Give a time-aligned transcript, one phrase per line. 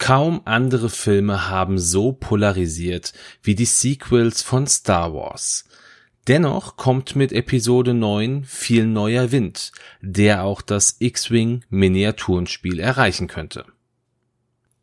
[0.00, 5.66] Kaum andere Filme haben so polarisiert wie die Sequels von Star Wars.
[6.26, 13.66] Dennoch kommt mit Episode 9 viel neuer Wind, der auch das X-Wing Miniaturenspiel erreichen könnte.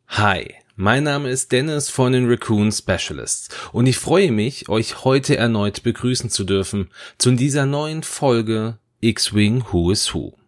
[0.06, 5.36] Hi, mein Name ist Dennis von den Raccoon Specialists und ich freue mich, euch heute
[5.36, 10.38] erneut begrüßen zu dürfen zu dieser neuen Folge X-Wing Who is Who.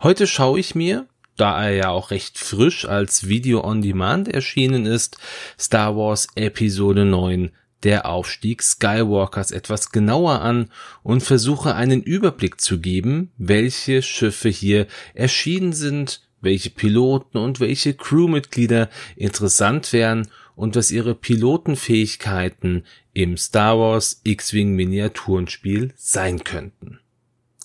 [0.00, 4.86] Heute schaue ich mir da er ja auch recht frisch als Video on Demand erschienen
[4.86, 5.18] ist,
[5.58, 7.50] Star Wars Episode 9
[7.82, 10.70] der Aufstieg Skywalkers etwas genauer an
[11.02, 17.94] und versuche einen Überblick zu geben, welche Schiffe hier erschienen sind, welche Piloten und welche
[17.94, 27.00] Crewmitglieder interessant wären und was ihre Pilotenfähigkeiten im Star Wars X-Wing Miniaturenspiel sein könnten.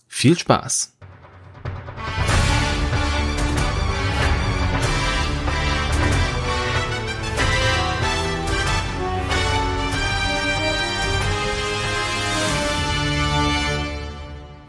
[0.08, 0.97] Viel Spaß!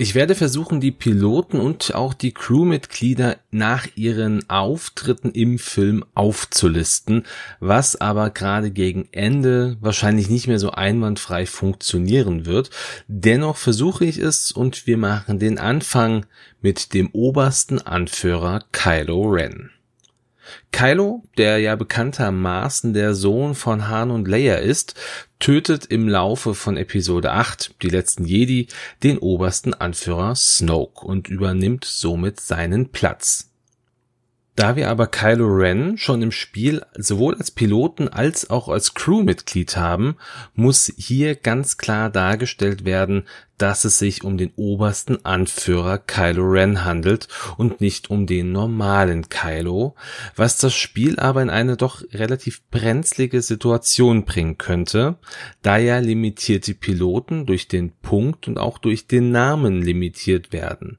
[0.00, 7.24] Ich werde versuchen, die Piloten und auch die Crewmitglieder nach ihren Auftritten im Film aufzulisten,
[7.58, 12.70] was aber gerade gegen Ende wahrscheinlich nicht mehr so einwandfrei funktionieren wird.
[13.08, 16.26] Dennoch versuche ich es und wir machen den Anfang
[16.62, 19.70] mit dem obersten Anführer Kylo Ren.
[20.70, 24.94] Kylo, der ja bekanntermaßen der Sohn von Han und Leia ist,
[25.38, 28.68] tötet im Laufe von Episode 8, die letzten Jedi,
[29.02, 33.47] den obersten Anführer Snoke und übernimmt somit seinen Platz.
[34.58, 39.76] Da wir aber Kylo Ren schon im Spiel sowohl als Piloten als auch als Crewmitglied
[39.76, 40.16] haben,
[40.52, 43.22] muss hier ganz klar dargestellt werden,
[43.56, 49.28] dass es sich um den obersten Anführer Kylo Ren handelt und nicht um den normalen
[49.28, 49.94] Kylo,
[50.34, 55.18] was das Spiel aber in eine doch relativ brenzlige Situation bringen könnte,
[55.62, 60.98] da ja limitierte Piloten durch den Punkt und auch durch den Namen limitiert werden.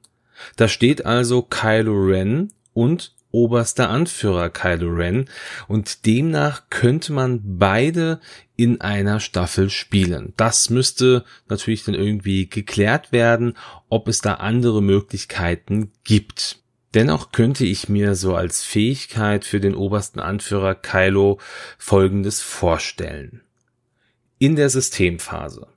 [0.56, 5.26] Da steht also Kylo Ren und oberster Anführer Kylo Ren
[5.68, 8.20] und demnach könnte man beide
[8.56, 10.34] in einer Staffel spielen.
[10.36, 13.56] Das müsste natürlich dann irgendwie geklärt werden,
[13.88, 16.58] ob es da andere Möglichkeiten gibt.
[16.94, 21.38] Dennoch könnte ich mir so als Fähigkeit für den obersten Anführer Kylo
[21.78, 23.42] Folgendes vorstellen.
[24.38, 25.68] In der Systemphase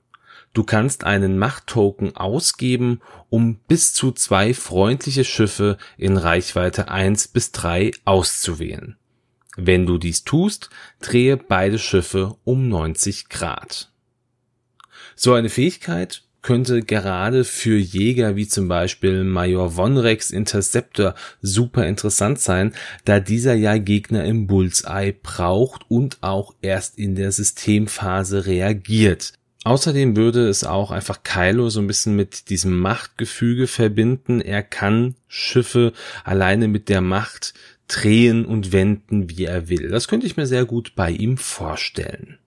[0.54, 7.50] Du kannst einen Machttoken ausgeben, um bis zu zwei freundliche Schiffe in Reichweite 1 bis
[7.50, 8.96] 3 auszuwählen.
[9.56, 10.70] Wenn du dies tust,
[11.00, 13.90] drehe beide Schiffe um 90 Grad.
[15.16, 22.38] So eine Fähigkeit könnte gerade für Jäger wie zum Beispiel Major Vonrex Interceptor super interessant
[22.38, 29.32] sein, da dieser ja Gegner im Bullseye braucht und auch erst in der Systemphase reagiert.
[29.64, 34.42] Außerdem würde es auch einfach Kylo so ein bisschen mit diesem Machtgefüge verbinden.
[34.42, 37.54] Er kann Schiffe alleine mit der Macht
[37.88, 39.88] drehen und wenden, wie er will.
[39.88, 42.38] Das könnte ich mir sehr gut bei ihm vorstellen.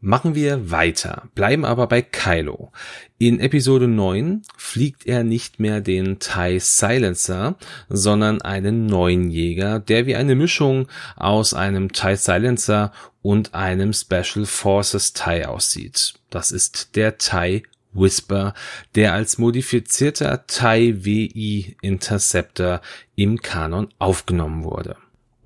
[0.00, 2.70] Machen wir weiter, bleiben aber bei Kylo.
[3.18, 7.56] In Episode 9 fliegt er nicht mehr den TIE Silencer,
[7.88, 12.92] sondern einen neuen Jäger, der wie eine Mischung aus einem TIE Silencer
[13.22, 16.14] und einem Special Forces TIE aussieht.
[16.30, 18.54] Das ist der TIE Whisper,
[18.94, 22.82] der als modifizierter TIE WI Interceptor
[23.16, 24.96] im Kanon aufgenommen wurde.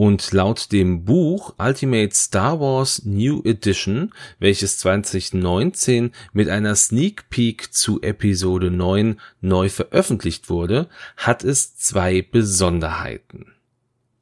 [0.02, 7.72] Und laut dem Buch Ultimate Star Wars New Edition, welches 2019 mit einer Sneak Peek
[7.72, 13.52] zu Episode 9 neu veröffentlicht wurde, hat es zwei Besonderheiten.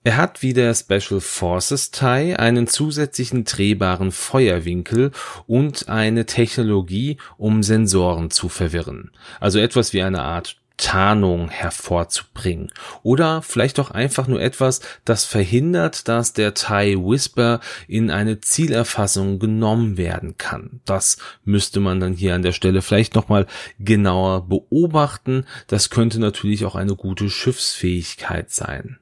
[0.04, 5.12] Er hat wie der Special Forces TIE einen zusätzlichen drehbaren Feuerwinkel
[5.46, 9.12] und eine Technologie, um Sensoren zu verwirren.
[9.40, 12.72] Also etwas wie eine Art Tarnung hervorzubringen.
[13.02, 19.38] Oder vielleicht auch einfach nur etwas, das verhindert, dass der TIE Whisper in eine Zielerfassung
[19.38, 20.80] genommen werden kann.
[20.86, 23.46] Das müsste man dann hier an der Stelle vielleicht nochmal
[23.78, 25.44] genauer beobachten.
[25.66, 28.98] Das könnte natürlich auch eine gute Schiffsfähigkeit sein.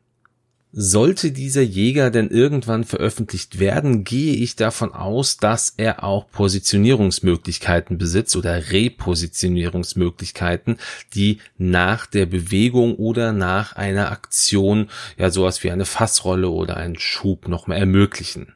[0.70, 7.96] Sollte dieser Jäger denn irgendwann veröffentlicht werden, gehe ich davon aus, dass er auch Positionierungsmöglichkeiten
[7.96, 10.76] besitzt oder Repositionierungsmöglichkeiten,
[11.14, 16.98] die nach der Bewegung oder nach einer Aktion ja sowas wie eine Fassrolle oder einen
[16.98, 18.52] Schub noch mal ermöglichen.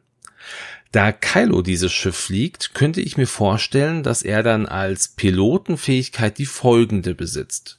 [0.91, 6.45] Da Kylo dieses Schiff fliegt, könnte ich mir vorstellen, dass er dann als Pilotenfähigkeit die
[6.45, 7.79] folgende besitzt.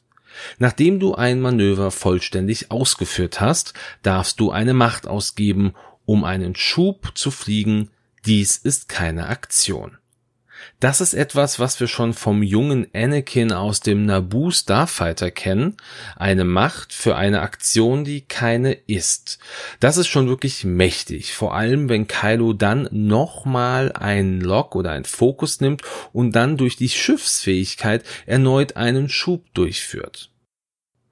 [0.58, 5.74] Nachdem du ein Manöver vollständig ausgeführt hast, darfst du eine Macht ausgeben,
[6.06, 7.90] um einen Schub zu fliegen,
[8.26, 9.98] dies ist keine Aktion.
[10.80, 15.78] Das ist etwas, was wir schon vom jungen Anakin aus dem Naboo Starfighter kennen.
[16.16, 19.40] Eine Macht für eine Aktion, die keine ist.
[19.80, 21.34] Das ist schon wirklich mächtig.
[21.34, 25.82] Vor allem, wenn Kylo dann nochmal einen Lock oder einen Fokus nimmt
[26.12, 30.30] und dann durch die Schiffsfähigkeit erneut einen Schub durchführt.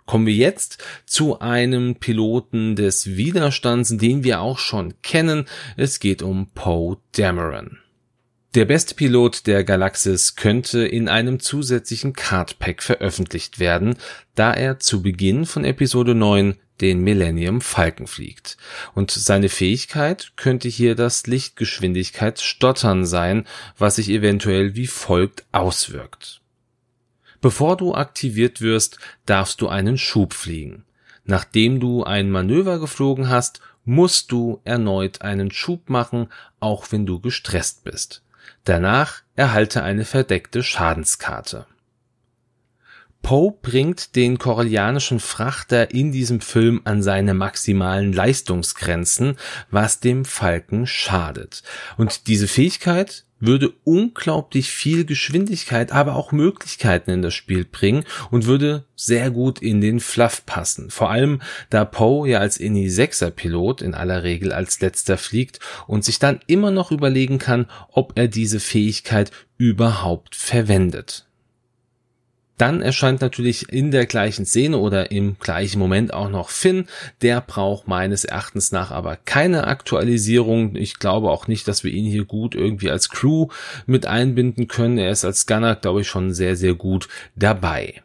[0.05, 5.45] Kommen wir jetzt zu einem Piloten des Widerstands, den wir auch schon kennen.
[5.77, 7.80] Es geht um Poe Dameron.
[8.53, 13.95] Der beste Pilot der Galaxis könnte in einem zusätzlichen Cardpack veröffentlicht werden,
[14.35, 18.57] da er zu Beginn von Episode 9 den Millennium Falcon fliegt.
[18.93, 26.41] Und seine Fähigkeit könnte hier das Lichtgeschwindigkeitsstottern sein, was sich eventuell wie folgt auswirkt.
[27.39, 30.83] Bevor du aktiviert wirst, darfst du einen Schub fliegen.
[31.23, 36.27] Nachdem du ein Manöver geflogen hast, musst du erneut einen Schub machen,
[36.59, 38.23] auch wenn du gestresst bist.
[38.63, 41.65] Danach erhalte eine verdeckte Schadenskarte.
[43.21, 49.37] Poe bringt den korellianischen Frachter in diesem Film an seine maximalen Leistungsgrenzen,
[49.69, 51.61] was dem Falken schadet.
[51.97, 58.45] Und diese Fähigkeit würde unglaublich viel Geschwindigkeit, aber auch Möglichkeiten in das Spiel bringen und
[58.45, 60.89] würde sehr gut in den Fluff passen.
[60.89, 65.59] Vor allem, da Poe ja als INI 6er Pilot in aller Regel als letzter fliegt
[65.87, 71.25] und sich dann immer noch überlegen kann, ob er diese Fähigkeit überhaupt verwendet.
[72.57, 76.85] Dann erscheint natürlich in der gleichen Szene oder im gleichen Moment auch noch Finn.
[77.21, 80.75] Der braucht meines Erachtens nach aber keine Aktualisierung.
[80.75, 83.47] Ich glaube auch nicht, dass wir ihn hier gut irgendwie als Crew
[83.87, 84.97] mit einbinden können.
[84.97, 88.01] Er ist als Gunner, glaube ich, schon sehr, sehr gut dabei.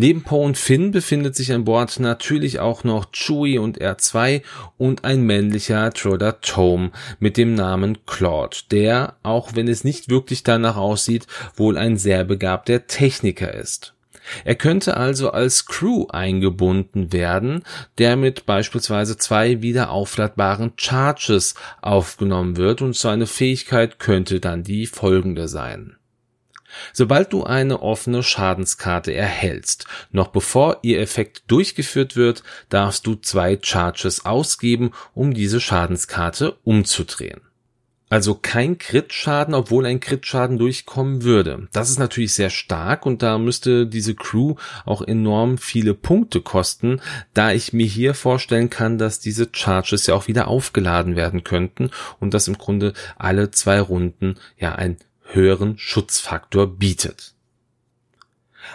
[0.00, 4.42] Neben Poe und Finn befindet sich an Bord natürlich auch noch Chewie und R2
[4.76, 10.44] und ein männlicher Troder Tome mit dem Namen Claude, der, auch wenn es nicht wirklich
[10.44, 13.94] danach aussieht, wohl ein sehr begabter Techniker ist.
[14.44, 17.64] Er könnte also als Crew eingebunden werden,
[17.98, 24.86] der mit beispielsweise zwei wieder aufladbaren Charges aufgenommen wird und seine Fähigkeit könnte dann die
[24.86, 25.97] folgende sein.
[26.92, 33.58] Sobald du eine offene Schadenskarte erhältst, noch bevor ihr Effekt durchgeführt wird, darfst du zwei
[33.60, 37.40] Charges ausgeben, um diese Schadenskarte umzudrehen.
[38.10, 41.68] Also kein Crit-Schaden, obwohl ein Crit-Schaden durchkommen würde.
[41.72, 44.54] Das ist natürlich sehr stark und da müsste diese Crew
[44.86, 47.00] auch enorm viele Punkte kosten,
[47.34, 51.90] da ich mir hier vorstellen kann, dass diese Charges ja auch wieder aufgeladen werden könnten
[52.18, 54.96] und dass im Grunde alle zwei Runden ja ein
[55.28, 57.34] höheren Schutzfaktor bietet.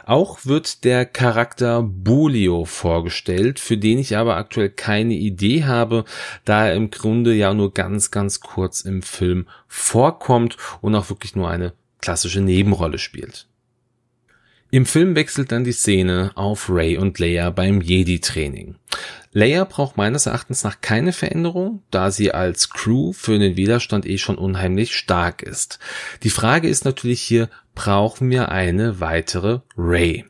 [0.06, 6.04] Auch wird der Charakter Bulio vorgestellt, für den ich aber aktuell keine Idee habe,
[6.46, 11.36] da er im Grunde ja nur ganz, ganz kurz im Film vorkommt und auch wirklich
[11.36, 13.48] nur eine klassische Nebenrolle spielt.
[14.72, 18.76] Im Film wechselt dann die Szene auf Ray und Leia beim Jedi-Training.
[19.34, 24.20] Leia braucht meines Erachtens nach keine Veränderung, da sie als Crew für den Widerstand eh
[24.20, 25.80] schon unheimlich stark ist.
[26.22, 30.26] Die Frage ist natürlich hier, brauchen wir eine weitere Ray?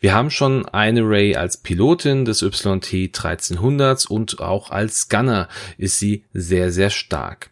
[0.00, 5.48] Wir haben schon eine Ray als Pilotin des YT 1300s und auch als Gunner
[5.78, 7.50] ist sie sehr, sehr stark.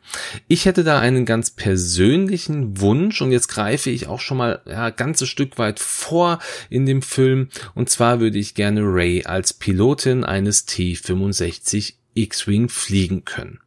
[0.48, 4.90] Ich hätte da einen ganz persönlichen Wunsch und jetzt greife ich auch schon mal ja,
[4.90, 10.24] ganzes Stück weit vor in dem Film und zwar würde ich gerne Ray als Pilotin
[10.24, 13.60] eines T65 X-Wing fliegen können.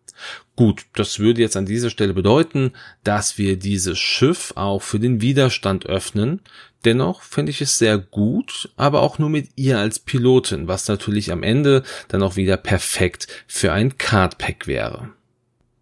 [0.55, 5.19] Gut, das würde jetzt an dieser Stelle bedeuten, dass wir dieses Schiff auch für den
[5.19, 6.41] Widerstand öffnen.
[6.85, 11.31] Dennoch fände ich es sehr gut, aber auch nur mit ihr als Pilotin, was natürlich
[11.31, 15.09] am Ende dann auch wieder perfekt für ein Cardpack wäre.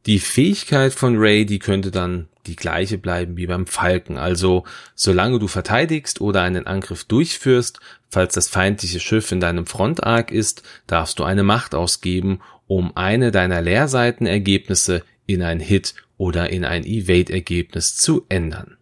[0.05, 4.17] Die Fähigkeit von Ray, die könnte dann die gleiche bleiben wie beim Falken.
[4.17, 4.63] Also,
[4.95, 7.79] solange du verteidigst oder einen Angriff durchführst,
[8.09, 13.31] falls das feindliche Schiff in deinem Frontarg ist, darfst du eine Macht ausgeben, um eine
[13.31, 18.77] deiner Leerseitenergebnisse in ein Hit oder in ein Evade-Ergebnis zu ändern.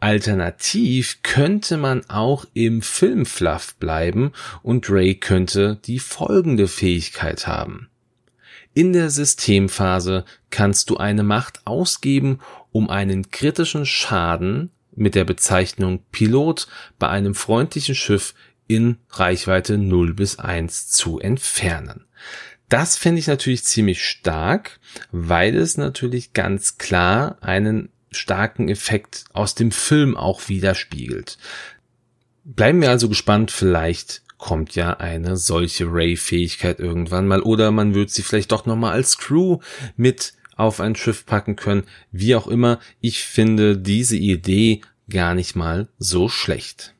[0.00, 7.88] Alternativ könnte man auch im Filmfluff bleiben und Ray könnte die folgende Fähigkeit haben.
[8.74, 12.38] In der Systemphase kannst du eine Macht ausgeben,
[12.70, 18.34] um einen kritischen Schaden mit der Bezeichnung Pilot bei einem freundlichen Schiff
[18.68, 22.04] in Reichweite 0 bis 1 zu entfernen.
[22.68, 24.78] Das finde ich natürlich ziemlich stark,
[25.10, 31.38] weil es natürlich ganz klar einen starken Effekt aus dem Film auch widerspiegelt.
[32.44, 38.10] Bleiben wir also gespannt, vielleicht kommt ja eine solche Ray-Fähigkeit irgendwann mal oder man wird
[38.10, 39.58] sie vielleicht doch nochmal als Crew
[39.96, 41.84] mit auf ein Schiff packen können.
[42.12, 46.94] Wie auch immer, ich finde diese Idee gar nicht mal so schlecht.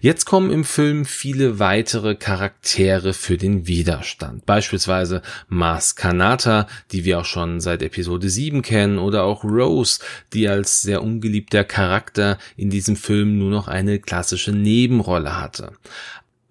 [0.00, 4.46] Jetzt kommen im Film viele weitere Charaktere für den Widerstand.
[4.46, 10.00] Beispielsweise Mars Kanata, die wir auch schon seit Episode 7 kennen, oder auch Rose,
[10.32, 15.72] die als sehr ungeliebter Charakter in diesem Film nur noch eine klassische Nebenrolle hatte.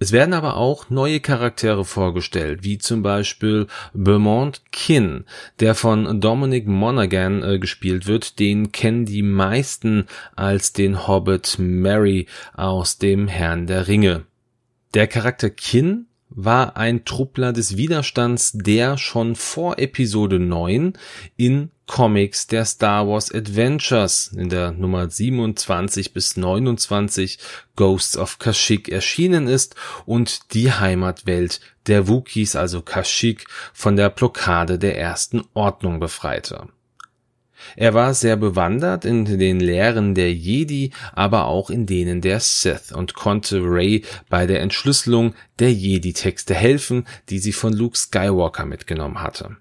[0.03, 5.23] Es werden aber auch neue Charaktere vorgestellt, wie zum Beispiel Beaumont Kin,
[5.61, 8.37] der von Dominic Monaghan äh, gespielt wird.
[8.37, 14.25] Den kennen die meisten als den Hobbit Mary aus dem Herrn der Ringe.
[14.93, 20.93] Der Charakter Kin war ein Truppler des Widerstands, der schon vor Episode 9
[21.37, 27.39] in Comics der Star Wars Adventures in der Nummer 27 bis 29
[27.75, 29.75] Ghosts of Kashyyyk erschienen ist
[30.05, 36.67] und die Heimatwelt der Wookiees, also Kashyyyk, von der Blockade der ersten Ordnung befreite.
[37.75, 42.91] Er war sehr bewandert in den Lehren der Jedi, aber auch in denen der Sith
[42.91, 49.21] und konnte Rey bei der Entschlüsselung der Jedi-Texte helfen, die sie von Luke Skywalker mitgenommen
[49.21, 49.57] hatte.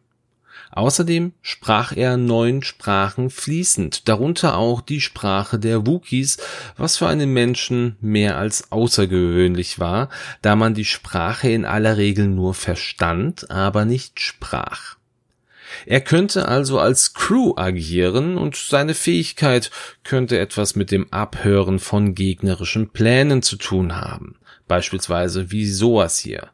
[0.73, 6.39] Außerdem sprach er neun Sprachen fließend, darunter auch die Sprache der Wookiees,
[6.79, 10.09] was für einen Menschen mehr als außergewöhnlich war,
[10.41, 14.97] da man die Sprache in aller Regel nur verstand, aber nicht sprach.
[15.87, 19.71] Er könnte also als Crew agieren und seine Fähigkeit
[20.05, 24.37] könnte etwas mit dem Abhören von gegnerischen Plänen zu tun haben.
[24.69, 26.51] Beispielsweise wie sowas hier.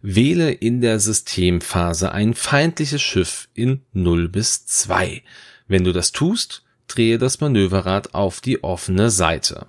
[0.00, 5.22] Wähle in der Systemphase ein feindliches Schiff in 0 bis 2.
[5.68, 9.66] Wenn du das tust, drehe das Manöverrad auf die offene Seite.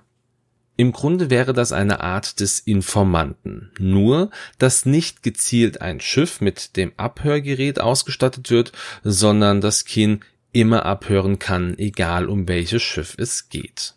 [0.76, 6.76] Im Grunde wäre das eine Art des Informanten, nur dass nicht gezielt ein Schiff mit
[6.76, 8.72] dem Abhörgerät ausgestattet wird,
[9.04, 13.94] sondern das Kin immer abhören kann, egal um welches Schiff es geht.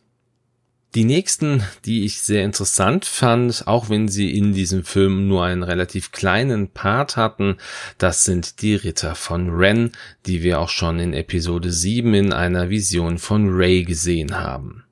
[0.95, 5.63] Die nächsten, die ich sehr interessant fand, auch wenn sie in diesem Film nur einen
[5.63, 7.57] relativ kleinen Part hatten,
[7.97, 9.91] das sind die Ritter von Ren,
[10.25, 14.86] die wir auch schon in Episode 7 in einer Vision von Ray gesehen haben.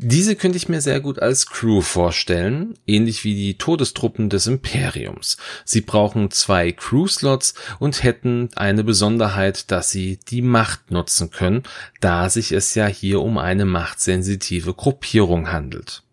[0.00, 5.38] Diese könnte ich mir sehr gut als Crew vorstellen, ähnlich wie die Todestruppen des Imperiums.
[5.64, 11.64] Sie brauchen zwei Crew-Slots und hätten eine Besonderheit, dass sie die Macht nutzen können,
[12.00, 16.04] da sich es ja hier um eine machtsensitive Gruppierung handelt.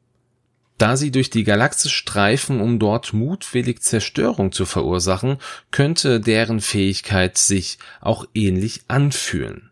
[0.80, 5.38] Da sie durch die Galaxis streifen, um dort mutwillig Zerstörung zu verursachen,
[5.70, 9.70] könnte deren Fähigkeit sich auch ähnlich anfühlen.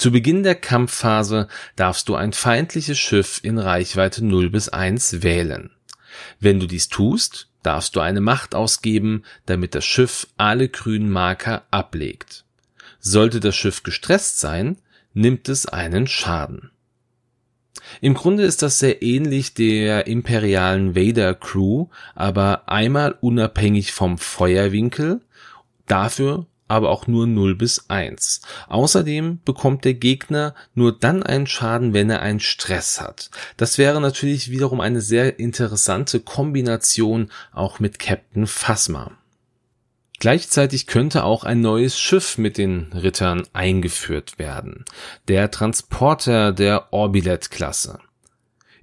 [0.00, 5.72] Zu Beginn der Kampfphase darfst du ein feindliches Schiff in Reichweite 0 bis 1 wählen.
[6.38, 11.64] Wenn du dies tust, darfst du eine Macht ausgeben, damit das Schiff alle grünen Marker
[11.70, 12.46] ablegt.
[12.98, 14.78] Sollte das Schiff gestresst sein,
[15.12, 16.70] nimmt es einen Schaden.
[18.00, 25.20] Im Grunde ist das sehr ähnlich der imperialen Vader Crew, aber einmal unabhängig vom Feuerwinkel,
[25.86, 28.42] dafür aber auch nur 0 bis 1.
[28.68, 33.30] Außerdem bekommt der Gegner nur dann einen Schaden, wenn er einen Stress hat.
[33.56, 39.10] Das wäre natürlich wiederum eine sehr interessante Kombination auch mit Captain Phasma.
[40.20, 44.84] Gleichzeitig könnte auch ein neues Schiff mit den Rittern eingeführt werden.
[45.28, 47.98] Der Transporter der Orbilet-Klasse.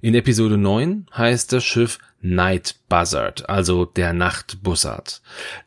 [0.00, 5.22] In Episode 9 heißt das Schiff Night Buzzard, also der Nachtbussard.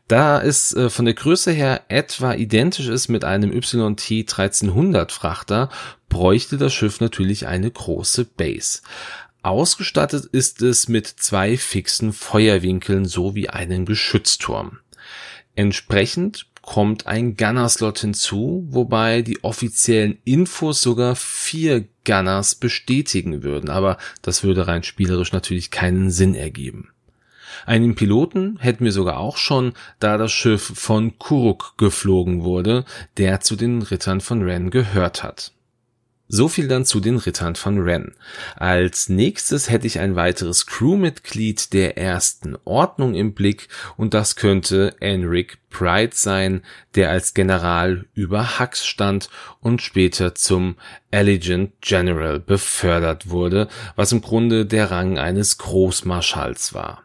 [0.06, 5.70] Da es äh, von der Größe her etwa identisch ist mit einem YT 1300 Frachter,
[6.08, 8.80] bräuchte das Schiff natürlich eine große Base.
[9.42, 14.78] Ausgestattet ist es mit zwei fixen Feuerwinkeln sowie einem Geschützturm.
[15.54, 23.98] Entsprechend kommt ein Gunner-Slot hinzu, wobei die offiziellen Infos sogar vier Gunners bestätigen würden, aber
[24.22, 26.88] das würde rein spielerisch natürlich keinen Sinn ergeben.
[27.66, 32.84] Einen Piloten hätten wir sogar auch schon, da das Schiff von Kuruk geflogen wurde,
[33.18, 35.52] der zu den Rittern von Ren gehört hat.
[36.34, 38.14] So viel dann zu den Rittern von Ren.
[38.56, 44.96] Als nächstes hätte ich ein weiteres Crewmitglied der ersten Ordnung im Blick und das könnte
[45.00, 46.62] Enric Pride sein,
[46.94, 49.28] der als General über Hux stand
[49.60, 50.76] und später zum
[51.10, 57.02] Elegant General befördert wurde, was im Grunde der Rang eines Großmarschalls war.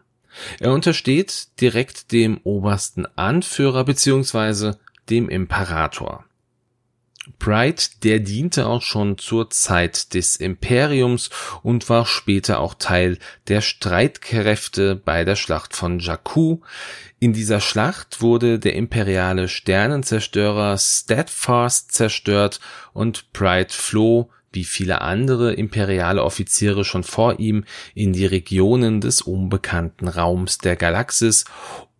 [0.58, 4.72] Er untersteht direkt dem obersten Anführer bzw.
[5.10, 6.24] dem Imperator.
[7.38, 11.30] Pride, der diente auch schon zur Zeit des Imperiums
[11.62, 13.18] und war später auch Teil
[13.48, 16.58] der Streitkräfte bei der Schlacht von Jakku.
[17.18, 22.60] In dieser Schlacht wurde der imperiale Sternenzerstörer Steadfast zerstört
[22.92, 29.20] und Pride floh wie viele andere imperiale Offiziere schon vor ihm in die Regionen des
[29.22, 31.44] unbekannten Raums der Galaxis,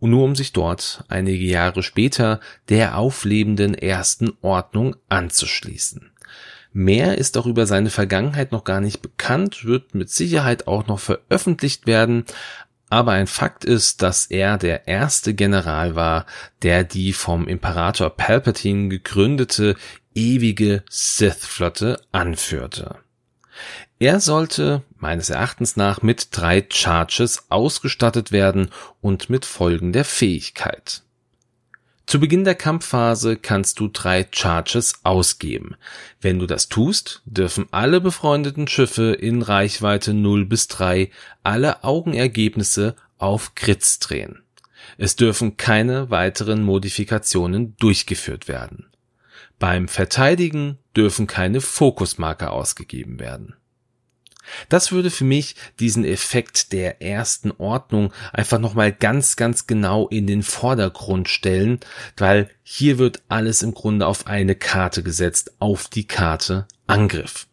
[0.07, 2.39] nur um sich dort einige Jahre später
[2.69, 6.11] der auflebenden ersten Ordnung anzuschließen.
[6.71, 10.99] Mehr ist auch über seine Vergangenheit noch gar nicht bekannt, wird mit Sicherheit auch noch
[10.99, 12.25] veröffentlicht werden,
[12.89, 16.25] aber ein Fakt ist, dass er der erste General war,
[16.61, 19.75] der die vom Imperator Palpatine gegründete
[20.15, 22.95] ewige Sith-Flotte anführte.
[24.01, 28.69] Er sollte meines Erachtens nach mit drei Charges ausgestattet werden
[29.01, 31.03] und mit folgender Fähigkeit.
[32.05, 35.75] Zu Beginn der Kampfphase kannst du drei Charges ausgeben.
[36.21, 41.11] Wenn du das tust, dürfen alle befreundeten Schiffe in Reichweite 0 bis 3
[41.43, 44.41] alle Augenergebnisse auf Crits drehen.
[44.97, 48.87] Es dürfen keine weiteren Modifikationen durchgeführt werden.
[49.59, 53.55] Beim Verteidigen dürfen keine Fokusmarker ausgegeben werden.
[54.69, 60.27] Das würde für mich diesen Effekt der ersten Ordnung einfach nochmal ganz, ganz genau in
[60.27, 61.79] den Vordergrund stellen,
[62.17, 67.47] weil hier wird alles im Grunde auf eine Karte gesetzt, auf die Karte Angriff.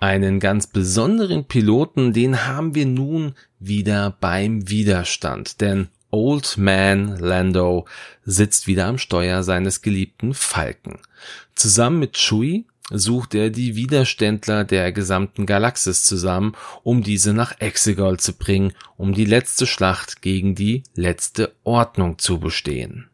[0.00, 7.86] Einen ganz besonderen Piloten, den haben wir nun wieder beim Widerstand, denn Old Man Lando
[8.24, 10.98] sitzt wieder am Steuer seines geliebten Falken.
[11.56, 18.18] Zusammen mit Chewie sucht er die Widerständler der gesamten Galaxis zusammen, um diese nach Exegol
[18.18, 23.08] zu bringen, um die letzte Schlacht gegen die letzte Ordnung zu bestehen.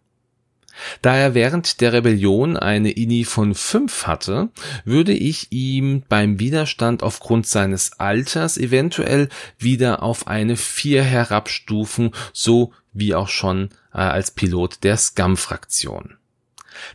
[1.02, 4.48] Da er während der Rebellion eine INI von fünf hatte,
[4.84, 12.72] würde ich ihm beim Widerstand aufgrund seines Alters eventuell wieder auf eine vier herabstufen, so
[12.92, 16.16] wie auch schon äh, als Pilot der Scum-Fraktion.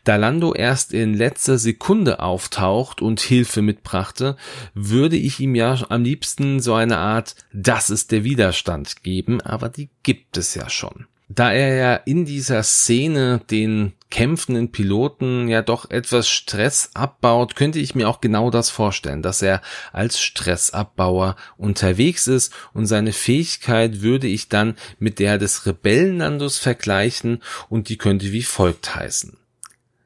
[0.04, 4.36] Da Lando erst in letzter Sekunde auftaucht und Hilfe mitbrachte,
[4.74, 9.70] würde ich ihm ja am liebsten so eine Art Das ist der Widerstand geben, aber
[9.70, 11.08] die gibt es ja schon.
[11.28, 17.80] Da er ja in dieser Szene den kämpfenden Piloten ja doch etwas Stress abbaut, könnte
[17.80, 24.02] ich mir auch genau das vorstellen, dass er als Stressabbauer unterwegs ist und seine Fähigkeit
[24.02, 29.38] würde ich dann mit der des Rebellenlandos vergleichen und die könnte wie folgt heißen.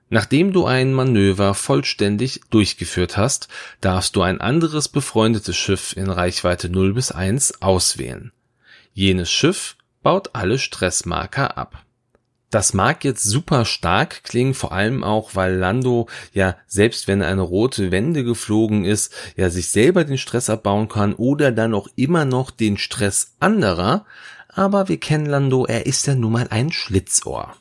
[0.09, 3.47] Nachdem du ein Manöver vollständig durchgeführt hast,
[3.79, 8.31] darfst du ein anderes befreundetes Schiff in Reichweite 0 bis 1 auswählen.
[8.93, 11.85] Jenes Schiff baut alle Stressmarker ab.
[12.49, 17.43] Das mag jetzt super stark klingen, vor allem auch, weil Lando ja selbst wenn eine
[17.43, 22.25] rote Wende geflogen ist, ja sich selber den Stress abbauen kann oder dann auch immer
[22.25, 24.05] noch den Stress anderer.
[24.47, 27.55] Aber wir kennen Lando, er ist ja nun mal ein Schlitzohr.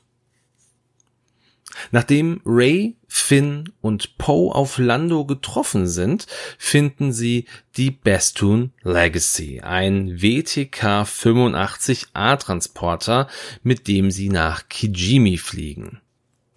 [1.91, 6.27] Nachdem Ray, Finn und Poe auf Lando getroffen sind,
[6.59, 13.29] finden sie die Bestoon Legacy, ein WTK 85A Transporter,
[13.62, 16.01] mit dem sie nach Kijimi fliegen.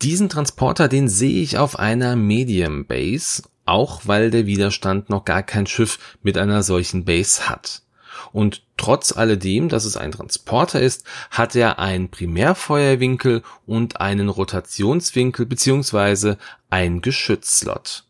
[0.02, 5.44] Diesen Transporter, den sehe ich auf einer Medium Base, auch weil der Widerstand noch gar
[5.44, 7.84] kein Schiff mit einer solchen Base hat.
[8.32, 15.46] Und trotz alledem, dass es ein Transporter ist, hat er einen Primärfeuerwinkel und einen Rotationswinkel
[15.46, 16.38] beziehungsweise
[16.70, 18.04] ein Geschützslot.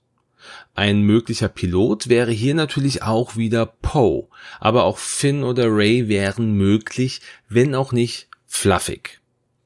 [0.73, 4.27] Ein möglicher Pilot wäre hier natürlich auch wieder Poe,
[4.59, 9.20] aber auch Finn oder Ray wären möglich, wenn auch nicht fluffig.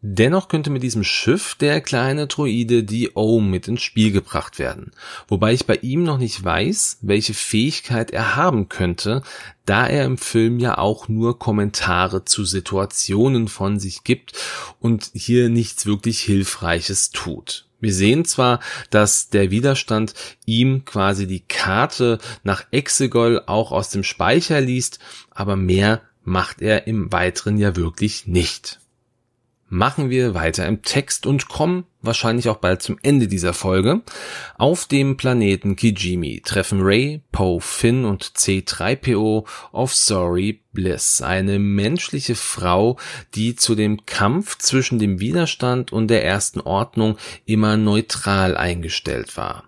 [0.08, 4.92] Dennoch könnte mit diesem Schiff der kleine Droide Dio mit ins Spiel gebracht werden,
[5.28, 9.24] wobei ich bei ihm noch nicht weiß, welche Fähigkeit er haben könnte,
[9.66, 14.34] da er im Film ja auch nur Kommentare zu Situationen von sich gibt
[14.80, 17.66] und hier nichts wirklich Hilfreiches tut.
[17.80, 18.60] Wir sehen zwar,
[18.92, 20.14] dass der Widerstand
[20.46, 25.00] ihm quasi die Karte nach Exegol auch aus dem Speicher liest,
[25.32, 28.80] aber mehr macht er im Weiteren ja wirklich nicht
[29.68, 34.02] machen wir weiter im Text und kommen wahrscheinlich auch bald zum Ende dieser Folge.
[34.58, 42.36] Auf dem Planeten Kijimi treffen Ray, Poe, Finn und C3PO auf Sorry Bliss, eine menschliche
[42.36, 42.98] Frau,
[43.34, 49.64] die zu dem Kampf zwischen dem Widerstand und der ersten Ordnung immer neutral eingestellt war.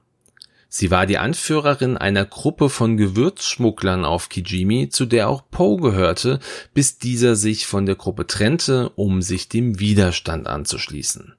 [0.69, 6.39] Sie war die Anführerin einer Gruppe von Gewürzschmugglern auf Kijimi, zu der auch Poe gehörte,
[6.73, 11.33] bis dieser sich von der Gruppe trennte, um sich dem Widerstand anzuschließen.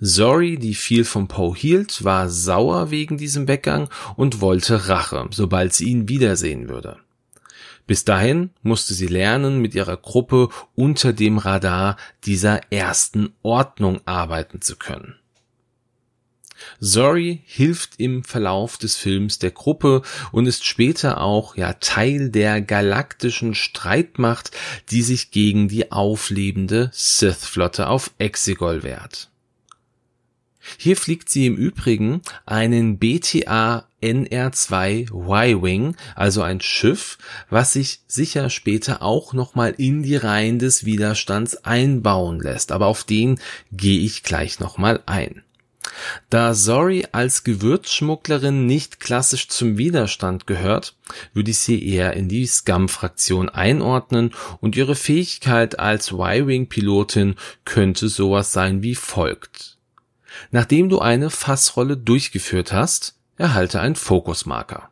[0.00, 5.72] Zori, die viel von Poe hielt, war sauer wegen diesem Weggang und wollte Rache, sobald
[5.72, 6.98] sie ihn wiedersehen würde.
[7.86, 14.60] Bis dahin musste sie lernen, mit ihrer Gruppe unter dem Radar dieser ersten Ordnung arbeiten
[14.60, 15.16] zu können.
[16.80, 22.60] Zori hilft im Verlauf des Films der Gruppe und ist später auch ja Teil der
[22.60, 24.50] galaktischen Streitmacht,
[24.90, 29.30] die sich gegen die auflebende Sith-Flotte auf Exegol wehrt.
[30.78, 37.18] Hier fliegt sie im Übrigen einen BTA NR2 Y-Wing, also ein Schiff,
[37.50, 43.04] was sich sicher später auch nochmal in die Reihen des Widerstands einbauen lässt, aber auf
[43.04, 43.38] den
[43.72, 45.42] gehe ich gleich nochmal ein.
[46.30, 50.94] Da Zori als Gewürzschmugglerin nicht klassisch zum Widerstand gehört,
[51.34, 58.52] würde ich sie eher in die Scum-Fraktion einordnen und ihre Fähigkeit als Y-Wing-Pilotin könnte sowas
[58.52, 59.78] sein wie folgt.
[60.50, 64.88] Nachdem du eine Fassrolle durchgeführt hast, erhalte ein Fokusmarker.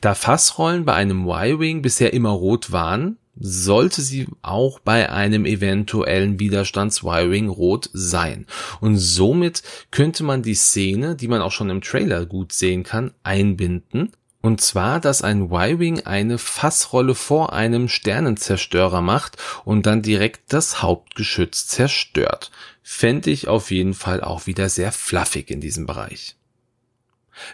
[0.00, 6.38] Da Fassrollen bei einem Y-Wing bisher immer rot waren, sollte sie auch bei einem eventuellen
[6.38, 8.46] Widerstands-Wiring rot sein.
[8.80, 13.12] Und somit könnte man die Szene, die man auch schon im Trailer gut sehen kann,
[13.22, 14.12] einbinden.
[14.40, 20.82] Und zwar, dass ein Y-Wing eine Fassrolle vor einem Sternenzerstörer macht und dann direkt das
[20.82, 22.50] Hauptgeschütz zerstört.
[22.82, 26.36] Fände ich auf jeden Fall auch wieder sehr fluffig in diesem Bereich.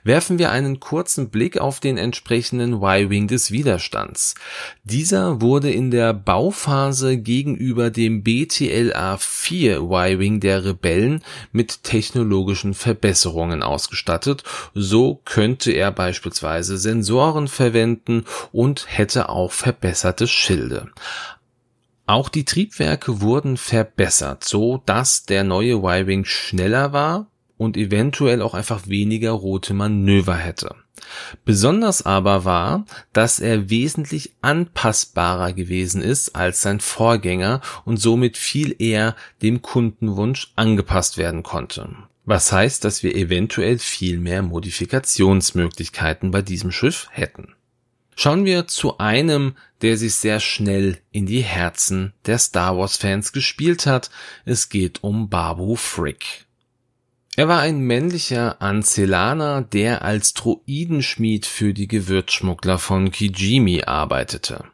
[0.04, 4.34] Werfen wir einen kurzen Blick auf den entsprechenden Y-Wing des Widerstands.
[4.84, 14.44] Dieser wurde in der Bauphase gegenüber dem BTLA-4 Y-Wing der Rebellen mit technologischen Verbesserungen ausgestattet.
[14.74, 20.90] So könnte er beispielsweise Sensoren verwenden und hätte auch verbesserte Schilde.
[22.06, 28.54] Auch die Triebwerke wurden verbessert, so dass der neue Y-Wing schneller war und eventuell auch
[28.54, 30.76] einfach weniger rote Manöver hätte.
[31.44, 38.74] Besonders aber war, dass er wesentlich anpassbarer gewesen ist als sein Vorgänger und somit viel
[38.78, 41.90] eher dem Kundenwunsch angepasst werden konnte.
[42.24, 47.48] Was heißt, dass wir eventuell viel mehr Modifikationsmöglichkeiten bei diesem Schiff hätten.
[48.16, 53.32] Schauen wir zu einem, der sich sehr schnell in die Herzen der Star Wars Fans
[53.32, 54.10] gespielt hat.
[54.46, 56.46] Es geht um Babu Frick.
[57.36, 64.64] Er war ein männlicher Ancelaner, der als Droidenschmied für die Gewürzschmuggler von Kijimi arbeitete.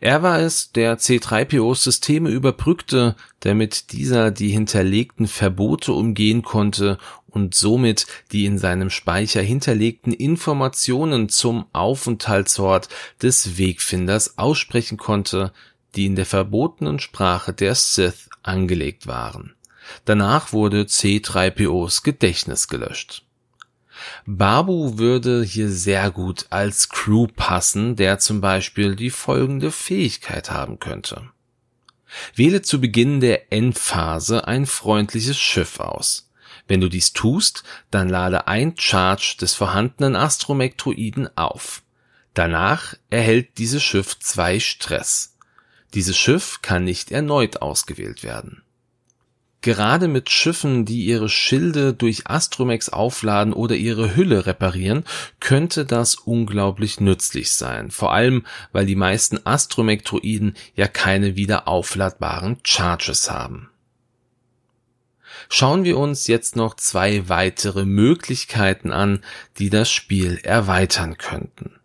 [0.00, 7.54] Er war es, der C3POs Systeme überbrückte, damit dieser die hinterlegten Verbote umgehen konnte und
[7.54, 12.88] somit die in seinem Speicher hinterlegten Informationen zum Aufenthaltsort
[13.22, 15.52] des Wegfinders aussprechen konnte,
[15.94, 19.54] die in der verbotenen Sprache der Sith angelegt waren.
[20.04, 23.24] Danach wurde C3POs Gedächtnis gelöscht.
[24.26, 30.78] Babu würde hier sehr gut als Crew passen, der zum Beispiel die folgende Fähigkeit haben
[30.78, 31.30] könnte.
[32.34, 36.28] Wähle zu Beginn der Endphase ein freundliches Schiff aus.
[36.68, 41.82] Wenn du dies tust, dann lade ein Charge des vorhandenen Astromektroiden auf.
[42.34, 45.36] Danach erhält dieses Schiff zwei Stress.
[45.94, 48.61] Dieses Schiff kann nicht erneut ausgewählt werden.
[49.62, 55.04] Gerade mit Schiffen, die ihre Schilde durch Astromex aufladen oder ihre Hülle reparieren,
[55.38, 57.92] könnte das unglaublich nützlich sein.
[57.92, 63.70] Vor allem, weil die meisten Astromech-Droiden ja keine wieder aufladbaren Charges haben.
[65.48, 69.22] Schauen wir uns jetzt noch zwei weitere Möglichkeiten an,
[69.58, 71.78] die das Spiel erweitern könnten.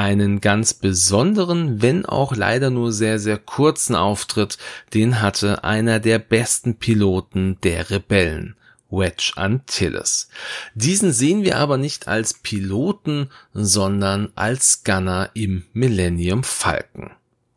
[0.00, 4.56] Einen ganz besonderen, wenn auch leider nur sehr, sehr kurzen Auftritt,
[4.94, 8.56] den hatte einer der besten Piloten der Rebellen.
[8.88, 10.30] Wedge Antilles.
[10.74, 17.10] Diesen sehen wir aber nicht als Piloten, sondern als Gunner im Millennium Falcon.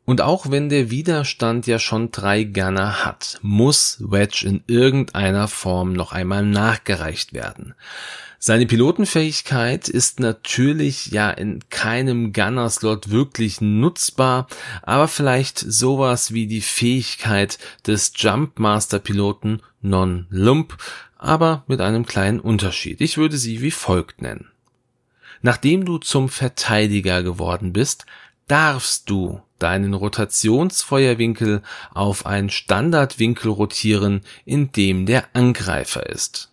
[0.06, 5.94] Und auch wenn der Widerstand ja schon drei Gunner hat, muss Wedge in irgendeiner Form
[5.94, 7.74] noch einmal nachgereicht werden.
[8.46, 14.48] Seine Pilotenfähigkeit ist natürlich ja in keinem Gunner-Slot wirklich nutzbar,
[14.82, 20.76] aber vielleicht sowas wie die Fähigkeit des Jumpmaster-Piloten Non-Lump,
[21.18, 23.00] aber mit einem kleinen Unterschied.
[23.00, 24.50] Ich würde sie wie folgt nennen.
[25.42, 28.06] Nachdem du zum Verteidiger geworden bist,
[28.50, 36.50] darfst du deinen Rotationsfeuerwinkel auf einen Standardwinkel rotieren, in dem der Angreifer ist.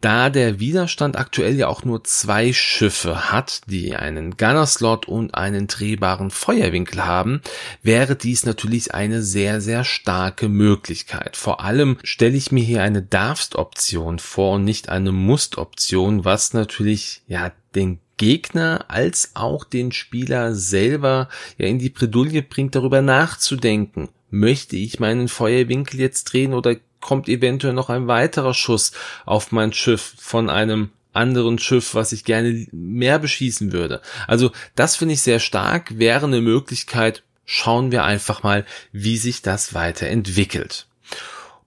[0.00, 5.66] Da der Widerstand aktuell ja auch nur zwei Schiffe hat, die einen Gunner-Slot und einen
[5.66, 7.42] drehbaren Feuerwinkel haben,
[7.82, 11.36] wäre dies natürlich eine sehr, sehr starke Möglichkeit.
[11.36, 17.20] Vor allem stelle ich mir hier eine Darfst-Option vor und nicht eine Must-Option, was natürlich
[17.26, 24.10] ja den Gegner als auch den Spieler selber ja in die Bredouille bringt, darüber nachzudenken.
[24.28, 28.92] Möchte ich meinen Feuerwinkel jetzt drehen oder kommt eventuell noch ein weiterer Schuss
[29.24, 34.02] auf mein Schiff von einem anderen Schiff, was ich gerne mehr beschießen würde.
[34.26, 37.22] Also das finde ich sehr stark, wäre eine Möglichkeit.
[37.46, 40.88] Schauen wir einfach mal, wie sich das weiterentwickelt.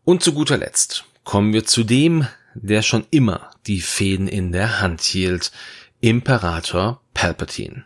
[0.06, 4.82] Und zu guter Letzt kommen wir zu dem, der schon immer die Fäden in der
[4.82, 5.52] Hand hielt,
[6.04, 7.86] Imperator Palpatine.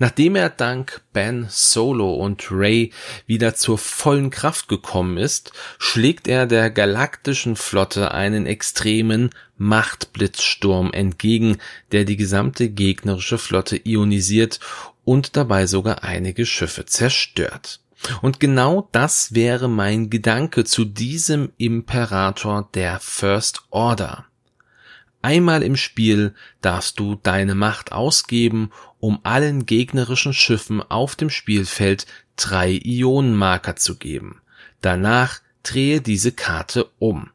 [0.00, 2.90] Nachdem er dank Ben Solo und Ray
[3.28, 11.58] wieder zur vollen Kraft gekommen ist, schlägt er der galaktischen Flotte einen extremen Machtblitzsturm entgegen,
[11.92, 14.58] der die gesamte gegnerische Flotte ionisiert
[15.04, 17.78] und dabei sogar einige Schiffe zerstört.
[18.22, 24.26] Und genau das wäre mein Gedanke zu diesem Imperator der First Order.
[25.26, 32.06] Einmal im Spiel darfst du deine Macht ausgeben, um allen gegnerischen Schiffen auf dem Spielfeld
[32.36, 34.40] drei Ionenmarker zu geben.
[34.82, 37.30] Danach drehe diese Karte um.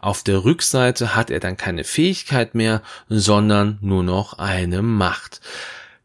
[0.00, 5.40] Auf der Rückseite hat er dann keine Fähigkeit mehr, sondern nur noch eine Macht.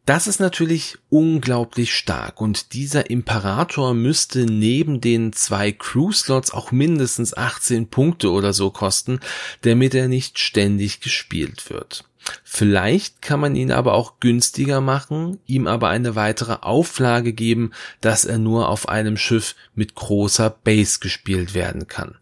[0.05, 7.37] Das ist natürlich unglaublich stark und dieser Imperator müsste neben den zwei Crew-Slots auch mindestens
[7.37, 9.19] 18 Punkte oder so kosten,
[9.61, 12.03] damit er nicht ständig gespielt wird.
[12.43, 18.25] Vielleicht kann man ihn aber auch günstiger machen, ihm aber eine weitere Auflage geben, dass
[18.25, 22.15] er nur auf einem Schiff mit großer Base gespielt werden kann.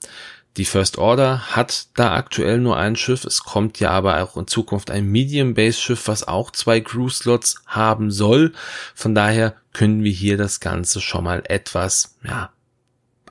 [0.58, 3.24] Die First Order hat da aktuell nur ein Schiff.
[3.24, 7.10] Es kommt ja aber auch in Zukunft ein Medium Base Schiff, was auch zwei Crew
[7.10, 8.54] Slots haben soll.
[8.96, 12.52] Von daher können wir hier das Ganze schon mal etwas, ja,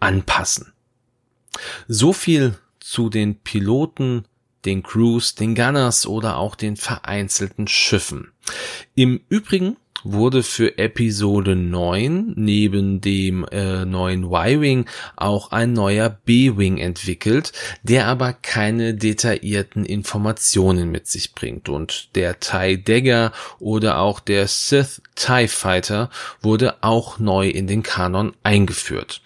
[0.00, 0.72] anpassen.
[1.88, 4.24] So viel zu den Piloten,
[4.64, 8.32] den Crews, den Gunners oder auch den vereinzelten Schiffen.
[8.94, 16.78] Im Übrigen wurde für Episode 9 neben dem äh, neuen Y-Wing auch ein neuer B-Wing
[16.78, 21.68] entwickelt, der aber keine detaillierten Informationen mit sich bringt.
[21.68, 27.82] Und der TIE Dagger oder auch der Sith TIE Fighter wurde auch neu in den
[27.82, 29.20] Kanon eingeführt.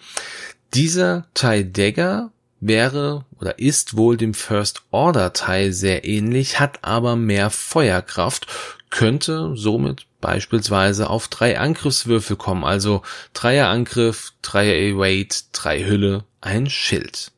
[0.73, 2.31] Dieser TIE Dagger
[2.67, 8.47] wäre oder ist wohl dem First Order Teil sehr ähnlich, hat aber mehr Feuerkraft,
[8.93, 13.01] könnte somit beispielsweise auf drei Angriffswürfel kommen, also
[13.33, 17.31] Dreier Angriff, Dreier Evade, drei Hülle, ein Schild.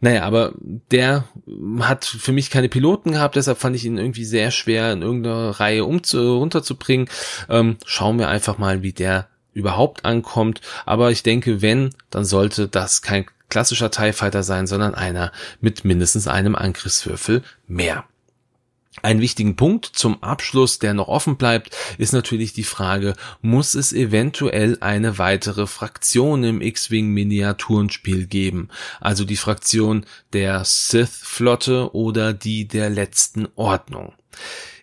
[0.00, 0.52] Naja, aber
[0.90, 1.24] der
[1.80, 5.58] hat für mich keine Piloten gehabt, deshalb fand ich ihn irgendwie sehr schwer in irgendeiner
[5.58, 7.08] Reihe umzu runterzubringen.
[7.48, 10.60] Ähm, schauen wir einfach mal, wie der überhaupt ankommt.
[10.84, 15.86] Aber ich denke, wenn, dann sollte das kein klassischer TIE Fighter sein, sondern einer mit
[15.86, 18.04] mindestens einem Angriffswürfel mehr.
[19.02, 23.92] Ein wichtigen Punkt zum Abschluss, der noch offen bleibt, ist natürlich die Frage, muss es
[23.92, 28.68] eventuell eine weitere Fraktion im X-Wing Miniaturenspiel geben?
[29.00, 34.12] Also die Fraktion der Sith-Flotte oder die der letzten Ordnung?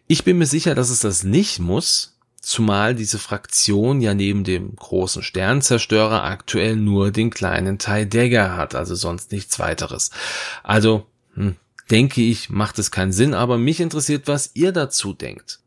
[0.08, 4.76] Ich bin mir sicher, dass es das nicht muss, zumal diese Fraktion ja neben dem
[4.76, 10.12] großen Sternzerstörer aktuell nur den kleinen TIE Dagger hat, also sonst nichts weiteres.
[10.64, 11.56] Also, hm,
[11.92, 15.60] denke ich, macht es keinen Sinn, aber mich interessiert, was ihr dazu denkt.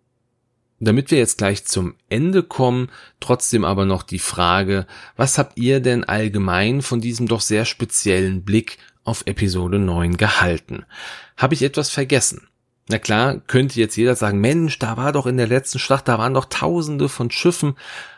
[0.80, 5.80] Damit wir jetzt gleich zum Ende kommen, trotzdem aber noch die Frage, was habt ihr
[5.80, 10.84] denn allgemein von diesem doch sehr speziellen Blick auf Episode 9 gehalten?
[11.36, 12.48] Habe ich etwas vergessen?
[12.88, 16.18] Na klar, könnte jetzt jeder sagen, Mensch, da war doch in der letzten Schlacht, da
[16.18, 17.76] waren doch tausende von Schiffen.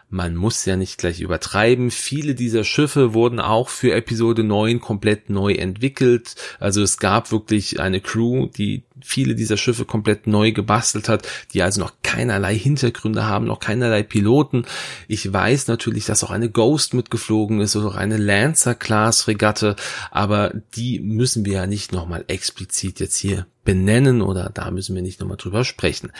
[0.09, 1.91] Man muss ja nicht gleich übertreiben.
[1.91, 6.37] Viele dieser Schiffe wurden auch für Episode 9 komplett neu entwickelt.
[6.61, 11.63] Also es gab wirklich eine Crew, die viele dieser Schiffe komplett neu gebastelt hat, die
[11.63, 14.65] also noch keinerlei Hintergründe haben, noch keinerlei Piloten.
[15.09, 19.75] Ich weiß natürlich, dass auch eine Ghost mitgeflogen ist oder auch eine Lancer-Class-Regatte,
[20.13, 25.03] aber die müssen wir ja nicht nochmal explizit jetzt hier benennen oder da müssen wir
[25.03, 26.13] nicht nochmal drüber sprechen.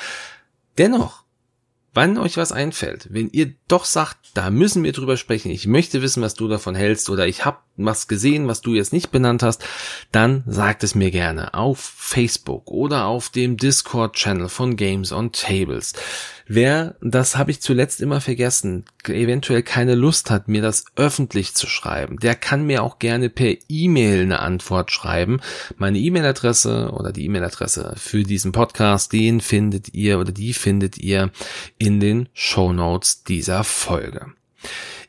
[0.77, 1.26] Dennoch
[1.97, 6.03] wann euch was einfällt, wenn ihr doch sagt, da müssen wir drüber sprechen, ich möchte
[6.03, 9.43] wissen, was du davon hältst oder ich habe was gesehen, was du jetzt nicht benannt
[9.43, 9.65] hast,
[10.13, 15.95] dann sagt es mir gerne auf Facebook oder auf dem Discord-Channel von Games on Tables.
[16.49, 21.67] Wer, das habe ich zuletzt immer vergessen, eventuell keine Lust hat, mir das öffentlich zu
[21.67, 25.41] schreiben, der kann mir auch gerne per E-Mail eine Antwort schreiben.
[25.77, 31.31] Meine E-Mail-Adresse oder die E-Mail-Adresse für diesen Podcast, den findet ihr oder die findet ihr
[31.79, 34.27] in den Show Notes dieser Folge.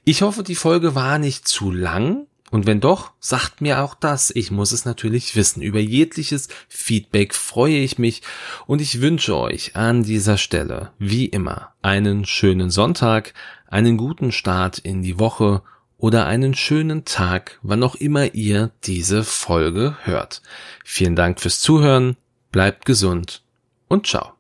[0.06, 2.27] Ich hoffe, die Folge war nicht zu lang.
[2.50, 4.32] Und wenn doch, sagt mir auch das.
[4.32, 5.62] Ich muss es natürlich wissen.
[5.62, 8.22] Über jegliches Feedback freue ich mich
[8.68, 13.34] und ich wünsche euch an dieser Stelle, wie immer, einen schönen Sonntag,
[13.68, 15.62] einen guten Start in die Woche
[15.98, 20.42] oder einen schönen Tag, wann auch immer ihr diese Folge hört.
[20.86, 22.16] Vielen Dank fürs Zuhören,
[22.52, 23.44] bleibt gesund
[23.90, 24.37] und ciao.